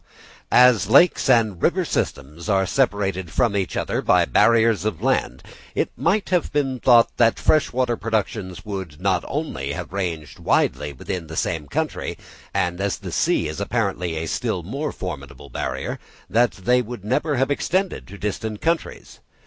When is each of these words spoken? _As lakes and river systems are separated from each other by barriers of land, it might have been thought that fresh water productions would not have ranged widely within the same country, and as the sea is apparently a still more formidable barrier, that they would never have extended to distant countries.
_As 0.51 0.87
lakes 0.89 1.29
and 1.29 1.61
river 1.61 1.85
systems 1.85 2.49
are 2.49 2.65
separated 2.65 3.31
from 3.31 3.55
each 3.55 3.77
other 3.77 4.01
by 4.01 4.25
barriers 4.25 4.83
of 4.83 5.03
land, 5.03 5.43
it 5.75 5.91
might 5.95 6.29
have 6.29 6.51
been 6.51 6.79
thought 6.79 7.15
that 7.17 7.37
fresh 7.37 7.71
water 7.71 7.95
productions 7.95 8.65
would 8.65 8.99
not 8.99 9.23
have 9.27 9.93
ranged 9.93 10.39
widely 10.39 10.91
within 10.91 11.27
the 11.27 11.37
same 11.37 11.67
country, 11.67 12.17
and 12.51 12.81
as 12.81 12.97
the 12.97 13.11
sea 13.11 13.47
is 13.47 13.61
apparently 13.61 14.15
a 14.17 14.25
still 14.25 14.63
more 14.63 14.91
formidable 14.91 15.49
barrier, 15.49 15.99
that 16.27 16.53
they 16.53 16.81
would 16.81 17.05
never 17.05 17.35
have 17.35 17.51
extended 17.51 18.07
to 18.07 18.17
distant 18.17 18.59
countries. 18.59 19.19